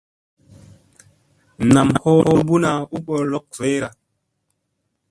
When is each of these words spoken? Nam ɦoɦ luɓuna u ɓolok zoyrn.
Nam 1.73 1.89
ɦoɦ 2.01 2.21
luɓuna 2.37 2.69
u 2.95 2.97
ɓolok 3.05 3.45
zoyrn. 3.57 3.93